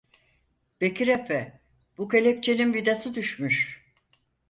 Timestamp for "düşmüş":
3.15-3.85